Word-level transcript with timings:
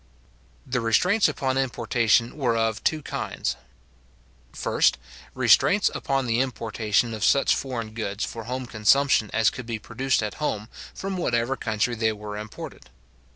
The 0.65 0.81
restraints 0.81 1.29
upon 1.29 1.59
importation 1.59 2.35
were 2.35 2.57
of 2.57 2.83
two 2.83 3.03
kinds. 3.03 3.55
First, 4.51 4.97
restraints 5.35 5.91
upon 5.93 6.25
the 6.25 6.39
importation 6.39 7.13
of 7.13 7.23
such 7.23 7.53
foreign 7.55 7.93
goods 7.93 8.25
for 8.25 8.45
home 8.45 8.65
consumption 8.65 9.29
as 9.31 9.51
could 9.51 9.67
be 9.67 9.77
produced 9.77 10.23
at 10.23 10.41
home, 10.41 10.69
from 10.95 11.17
whatever 11.17 11.55
country 11.55 11.93
they 11.93 12.13
were 12.13 12.35
imported. 12.35 12.89